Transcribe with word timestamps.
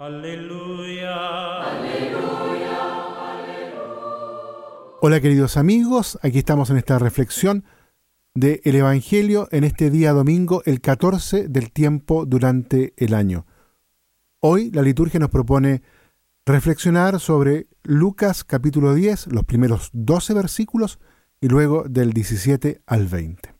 Aleluya. 0.00 1.60
Hola 5.02 5.20
queridos 5.20 5.58
amigos, 5.58 6.18
aquí 6.22 6.38
estamos 6.38 6.70
en 6.70 6.78
esta 6.78 6.98
reflexión 6.98 7.64
del 8.32 8.60
Evangelio 8.64 9.46
en 9.50 9.64
este 9.64 9.90
día 9.90 10.14
domingo, 10.14 10.62
el 10.64 10.80
14 10.80 11.48
del 11.48 11.70
tiempo 11.70 12.24
durante 12.24 12.94
el 12.96 13.12
año. 13.12 13.44
Hoy 14.38 14.70
la 14.70 14.80
liturgia 14.80 15.20
nos 15.20 15.28
propone 15.28 15.82
reflexionar 16.46 17.20
sobre 17.20 17.66
Lucas 17.82 18.42
capítulo 18.42 18.94
10, 18.94 19.26
los 19.26 19.44
primeros 19.44 19.90
12 19.92 20.32
versículos 20.32 20.98
y 21.42 21.48
luego 21.48 21.84
del 21.86 22.14
17 22.14 22.80
al 22.86 23.06
20. 23.06 23.54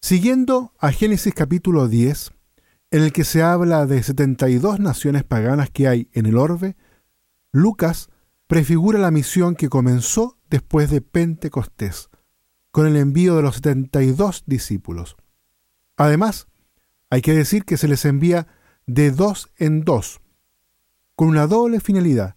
Siguiendo 0.00 0.72
a 0.78 0.92
Génesis 0.92 1.34
capítulo 1.34 1.88
10, 1.88 2.30
en 2.90 3.02
el 3.02 3.12
que 3.12 3.24
se 3.24 3.42
habla 3.42 3.86
de 3.86 4.02
72 4.02 4.80
naciones 4.80 5.24
paganas 5.24 5.70
que 5.70 5.88
hay 5.88 6.08
en 6.12 6.26
el 6.26 6.38
orbe, 6.38 6.76
Lucas 7.52 8.08
prefigura 8.46 8.98
la 8.98 9.10
misión 9.10 9.54
que 9.54 9.68
comenzó 9.68 10.38
después 10.48 10.90
de 10.90 11.02
Pentecostés, 11.02 12.08
con 12.70 12.86
el 12.86 12.96
envío 12.96 13.36
de 13.36 13.42
los 13.42 13.56
72 13.56 14.44
discípulos. 14.46 15.16
Además, 15.96 16.48
hay 17.10 17.20
que 17.20 17.34
decir 17.34 17.64
que 17.64 17.76
se 17.76 17.88
les 17.88 18.04
envía 18.04 18.46
de 18.86 19.10
dos 19.10 19.50
en 19.56 19.84
dos, 19.84 20.20
con 21.14 21.28
una 21.28 21.46
doble 21.46 21.80
finalidad. 21.80 22.36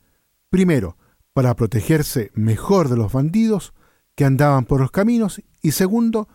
Primero, 0.50 0.98
para 1.34 1.56
protegerse 1.56 2.32
mejor 2.34 2.90
de 2.90 2.98
los 2.98 3.14
bandidos 3.14 3.74
que 4.16 4.26
andaban 4.26 4.66
por 4.66 4.82
los 4.82 4.92
caminos, 4.92 5.42
y 5.62 5.72
segundo, 5.72 6.28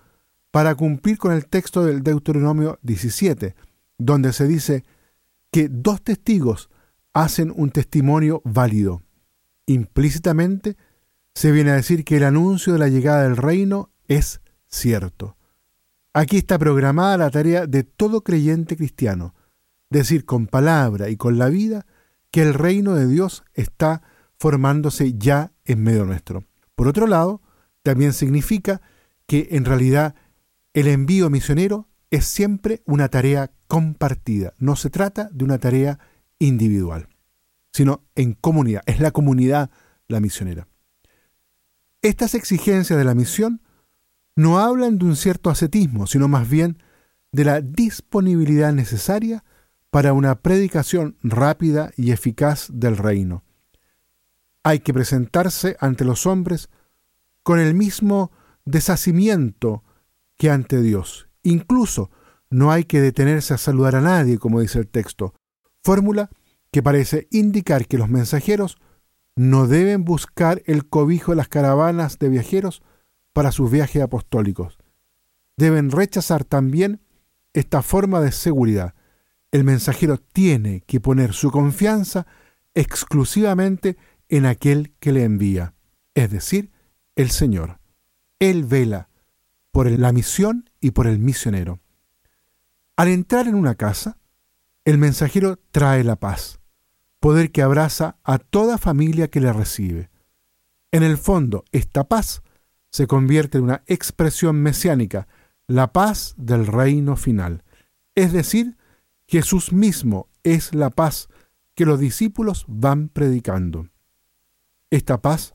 para 0.50 0.74
cumplir 0.74 1.18
con 1.18 1.32
el 1.32 1.46
texto 1.46 1.84
del 1.84 2.02
Deuteronomio 2.02 2.78
17, 2.82 3.54
donde 3.98 4.32
se 4.32 4.46
dice 4.46 4.84
que 5.50 5.68
dos 5.68 6.02
testigos 6.02 6.70
hacen 7.12 7.52
un 7.54 7.70
testimonio 7.70 8.42
válido. 8.44 9.02
Implícitamente 9.66 10.76
se 11.34 11.52
viene 11.52 11.70
a 11.70 11.76
decir 11.76 12.04
que 12.04 12.16
el 12.16 12.24
anuncio 12.24 12.72
de 12.72 12.78
la 12.78 12.88
llegada 12.88 13.22
del 13.22 13.36
reino 13.36 13.90
es 14.06 14.40
cierto. 14.66 15.36
Aquí 16.12 16.38
está 16.38 16.58
programada 16.58 17.18
la 17.18 17.30
tarea 17.30 17.66
de 17.66 17.84
todo 17.84 18.22
creyente 18.22 18.76
cristiano, 18.76 19.34
decir 19.90 20.24
con 20.24 20.46
palabra 20.46 21.10
y 21.10 21.16
con 21.16 21.38
la 21.38 21.48
vida 21.48 21.86
que 22.30 22.42
el 22.42 22.54
reino 22.54 22.94
de 22.94 23.06
Dios 23.06 23.44
está 23.54 24.02
formándose 24.38 25.14
ya 25.16 25.52
en 25.64 25.82
medio 25.82 26.04
nuestro. 26.04 26.44
Por 26.74 26.88
otro 26.88 27.06
lado, 27.06 27.42
también 27.82 28.12
significa 28.12 28.80
que 29.26 29.48
en 29.52 29.64
realidad 29.64 30.14
el 30.74 30.88
envío 30.88 31.30
misionero 31.30 31.88
es 32.10 32.26
siempre 32.26 32.82
una 32.86 33.08
tarea 33.08 33.50
compartida, 33.66 34.54
no 34.58 34.76
se 34.76 34.90
trata 34.90 35.28
de 35.32 35.44
una 35.44 35.58
tarea 35.58 35.98
individual, 36.38 37.08
sino 37.72 38.04
en 38.14 38.34
comunidad, 38.34 38.82
es 38.86 39.00
la 39.00 39.10
comunidad 39.10 39.70
la 40.08 40.20
misionera. 40.20 40.68
Estas 42.02 42.34
exigencias 42.34 42.98
de 42.98 43.04
la 43.04 43.14
misión 43.14 43.60
no 44.36 44.58
hablan 44.58 44.98
de 44.98 45.06
un 45.06 45.16
cierto 45.16 45.50
ascetismo, 45.50 46.06
sino 46.06 46.28
más 46.28 46.48
bien 46.48 46.82
de 47.32 47.44
la 47.44 47.60
disponibilidad 47.60 48.72
necesaria 48.72 49.44
para 49.90 50.12
una 50.12 50.40
predicación 50.40 51.16
rápida 51.22 51.90
y 51.96 52.12
eficaz 52.12 52.68
del 52.72 52.96
reino. 52.96 53.44
Hay 54.62 54.80
que 54.80 54.92
presentarse 54.92 55.76
ante 55.80 56.04
los 56.04 56.26
hombres 56.26 56.68
con 57.42 57.58
el 57.58 57.74
mismo 57.74 58.30
deshacimiento 58.64 59.84
que 60.36 60.50
ante 60.50 60.82
Dios. 60.82 61.25
Incluso 61.46 62.10
no 62.50 62.72
hay 62.72 62.82
que 62.82 63.00
detenerse 63.00 63.54
a 63.54 63.58
saludar 63.58 63.94
a 63.94 64.00
nadie, 64.00 64.36
como 64.36 64.60
dice 64.60 64.80
el 64.80 64.88
texto, 64.88 65.32
fórmula 65.84 66.28
que 66.72 66.82
parece 66.82 67.28
indicar 67.30 67.86
que 67.86 67.98
los 67.98 68.08
mensajeros 68.08 68.78
no 69.36 69.68
deben 69.68 70.04
buscar 70.04 70.60
el 70.66 70.88
cobijo 70.88 71.30
de 71.30 71.36
las 71.36 71.46
caravanas 71.46 72.18
de 72.18 72.30
viajeros 72.30 72.82
para 73.32 73.52
sus 73.52 73.70
viajes 73.70 74.02
apostólicos. 74.02 74.76
Deben 75.56 75.92
rechazar 75.92 76.42
también 76.42 77.00
esta 77.52 77.80
forma 77.80 78.20
de 78.20 78.32
seguridad. 78.32 78.94
El 79.52 79.62
mensajero 79.62 80.18
tiene 80.18 80.80
que 80.80 80.98
poner 80.98 81.32
su 81.32 81.52
confianza 81.52 82.26
exclusivamente 82.74 83.96
en 84.28 84.46
aquel 84.46 84.96
que 84.98 85.12
le 85.12 85.22
envía, 85.22 85.74
es 86.16 86.28
decir, 86.28 86.72
el 87.14 87.30
Señor. 87.30 87.78
Él 88.40 88.64
vela 88.64 89.10
por 89.70 89.88
la 89.88 90.10
misión 90.10 90.65
y 90.80 90.92
por 90.92 91.06
el 91.06 91.18
misionero. 91.18 91.80
Al 92.96 93.08
entrar 93.08 93.46
en 93.46 93.54
una 93.54 93.74
casa, 93.74 94.18
el 94.84 94.98
mensajero 94.98 95.58
trae 95.70 96.04
la 96.04 96.16
paz, 96.16 96.60
poder 97.20 97.52
que 97.52 97.62
abraza 97.62 98.16
a 98.24 98.38
toda 98.38 98.78
familia 98.78 99.28
que 99.28 99.40
le 99.40 99.52
recibe. 99.52 100.10
En 100.92 101.02
el 101.02 101.18
fondo, 101.18 101.64
esta 101.72 102.04
paz 102.04 102.42
se 102.90 103.06
convierte 103.06 103.58
en 103.58 103.64
una 103.64 103.82
expresión 103.86 104.62
mesiánica, 104.62 105.28
la 105.66 105.92
paz 105.92 106.34
del 106.38 106.66
reino 106.66 107.16
final. 107.16 107.64
Es 108.14 108.32
decir, 108.32 108.78
Jesús 109.26 109.72
mismo 109.72 110.28
es 110.42 110.74
la 110.74 110.90
paz 110.90 111.28
que 111.74 111.84
los 111.84 112.00
discípulos 112.00 112.64
van 112.68 113.08
predicando. 113.08 113.90
Esta 114.90 115.20
paz 115.20 115.54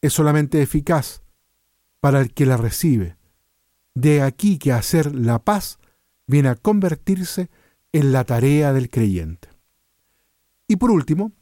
es 0.00 0.12
solamente 0.12 0.62
eficaz 0.62 1.22
para 2.00 2.20
el 2.20 2.32
que 2.32 2.46
la 2.46 2.56
recibe. 2.56 3.17
De 3.98 4.22
aquí 4.22 4.58
que 4.58 4.70
hacer 4.70 5.12
la 5.12 5.40
paz 5.40 5.80
viene 6.28 6.50
a 6.50 6.54
convertirse 6.54 7.50
en 7.90 8.12
la 8.12 8.22
tarea 8.22 8.72
del 8.72 8.90
creyente. 8.90 9.48
Y 10.68 10.76
por 10.76 10.92
último, 10.92 11.32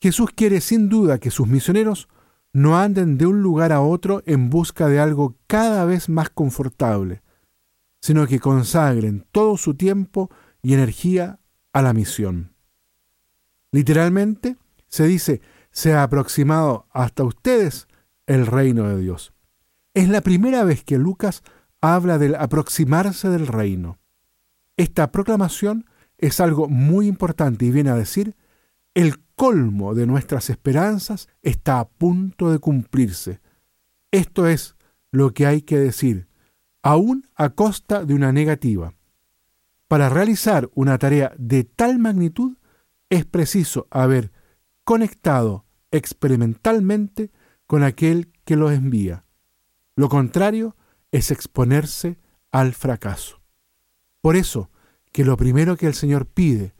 Jesús 0.00 0.30
quiere 0.34 0.60
sin 0.60 0.88
duda 0.88 1.18
que 1.18 1.30
sus 1.30 1.46
misioneros 1.46 2.08
no 2.52 2.76
anden 2.76 3.18
de 3.18 3.26
un 3.26 3.40
lugar 3.40 3.70
a 3.70 3.82
otro 3.82 4.24
en 4.26 4.50
busca 4.50 4.88
de 4.88 4.98
algo 4.98 5.36
cada 5.46 5.84
vez 5.84 6.08
más 6.08 6.28
confortable, 6.28 7.22
sino 8.00 8.26
que 8.26 8.40
consagren 8.40 9.24
todo 9.30 9.56
su 9.56 9.74
tiempo 9.74 10.28
y 10.60 10.74
energía 10.74 11.38
a 11.72 11.82
la 11.82 11.92
misión. 11.92 12.56
Literalmente 13.70 14.56
se 14.88 15.06
dice, 15.06 15.40
se 15.70 15.92
ha 15.92 16.02
aproximado 16.02 16.88
hasta 16.90 17.22
ustedes 17.22 17.86
el 18.26 18.48
reino 18.48 18.88
de 18.88 19.00
Dios. 19.00 19.32
Es 19.94 20.08
la 20.08 20.20
primera 20.20 20.64
vez 20.64 20.82
que 20.82 20.98
Lucas 20.98 21.44
habla 21.82 22.16
del 22.16 22.36
aproximarse 22.36 23.28
del 23.28 23.46
reino. 23.46 23.98
Esta 24.78 25.12
proclamación 25.12 25.84
es 26.16 26.40
algo 26.40 26.68
muy 26.68 27.08
importante 27.08 27.66
y 27.66 27.70
viene 27.70 27.90
a 27.90 27.96
decir, 27.96 28.36
el 28.94 29.22
colmo 29.34 29.94
de 29.94 30.06
nuestras 30.06 30.48
esperanzas 30.48 31.28
está 31.42 31.80
a 31.80 31.88
punto 31.88 32.50
de 32.50 32.60
cumplirse. 32.60 33.40
Esto 34.12 34.46
es 34.46 34.76
lo 35.10 35.34
que 35.34 35.46
hay 35.46 35.62
que 35.62 35.78
decir, 35.78 36.28
aún 36.82 37.26
a 37.34 37.50
costa 37.50 38.04
de 38.04 38.14
una 38.14 38.32
negativa. 38.32 38.94
Para 39.88 40.08
realizar 40.08 40.70
una 40.74 40.96
tarea 40.98 41.34
de 41.36 41.64
tal 41.64 41.98
magnitud 41.98 42.56
es 43.10 43.26
preciso 43.26 43.88
haber 43.90 44.32
conectado 44.84 45.66
experimentalmente 45.90 47.30
con 47.66 47.82
aquel 47.82 48.32
que 48.44 48.56
lo 48.56 48.70
envía. 48.70 49.24
Lo 49.96 50.08
contrario 50.08 50.76
es 51.12 51.30
exponerse 51.30 52.18
al 52.50 52.74
fracaso. 52.74 53.40
Por 54.20 54.36
eso 54.36 54.70
que 55.12 55.24
lo 55.24 55.36
primero 55.36 55.76
que 55.76 55.86
el 55.86 55.94
Señor 55.94 56.26
pide 56.26 56.74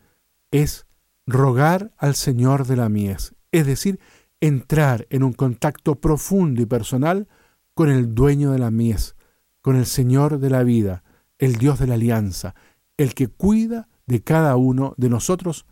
es 0.51 0.87
rogar 1.27 1.93
al 1.99 2.15
Señor 2.15 2.67
de 2.67 2.77
la 2.77 2.89
mies, 2.89 3.35
es 3.53 3.67
decir, 3.67 4.01
entrar 4.41 5.07
en 5.11 5.23
un 5.23 5.33
contacto 5.33 6.01
profundo 6.01 6.63
y 6.63 6.67
personal 6.67 7.29
con 7.75 7.91
el 7.91 8.15
dueño 8.15 8.51
de 8.53 8.59
la 8.59 8.71
mies, 8.71 9.15
con 9.61 9.77
el 9.77 9.87
Señor 9.87 10.39
de 10.39 10.51
la 10.51 10.63
vida, 10.65 11.05
el 11.39 11.57
Dios 11.57 11.79
de 11.79 11.87
la 11.87 11.95
alianza, 11.95 12.55
el 12.97 13.15
que 13.15 13.29
cuida 13.29 13.89
de 14.07 14.23
cada 14.23 14.57
uno 14.57 14.95
de 14.97 15.09
nosotros, 15.09 15.67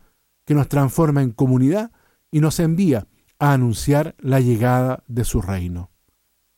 que 0.45 0.53
nos 0.53 0.67
transforma 0.67 1.21
en 1.21 1.31
comunidad 1.31 1.91
y 2.31 2.39
nos 2.39 2.59
envía 2.59 3.07
a 3.39 3.53
anunciar 3.53 4.15
la 4.19 4.39
llegada 4.39 5.03
de 5.07 5.23
su 5.23 5.41
reino. 5.41 5.91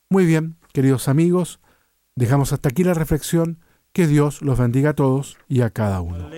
Muy 0.09 0.25
bien, 0.25 0.57
queridos 0.73 1.07
amigos, 1.07 1.59
dejamos 2.15 2.53
hasta 2.53 2.69
aquí 2.69 2.83
la 2.83 2.93
reflexión 2.93 3.59
que 3.91 4.07
Dios 4.07 4.41
los 4.41 4.57
bendiga 4.57 4.91
a 4.91 4.95
todos 4.95 5.37
y 5.47 5.61
a 5.61 5.69
cada 5.69 6.01
uno. 6.01 6.29